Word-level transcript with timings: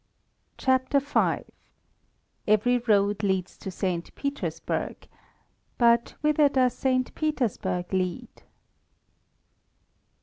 CHAPTER 0.57 0.99
V 0.99 1.43
EVERY 2.47 2.79
ROAD 2.87 3.21
LEADS 3.21 3.55
TO 3.55 3.69
ST. 3.69 4.15
PETERSBURG 4.15 5.07
BUT 5.77 6.15
WHITHER 6.23 6.49
DOES 6.49 6.73
ST. 6.73 7.13
PETERSBURG 7.13 7.93
LEAD? 7.93 8.43